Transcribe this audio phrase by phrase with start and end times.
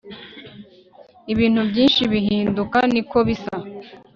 [1.33, 3.55] ibintu byinshi bihinduka, niko bisa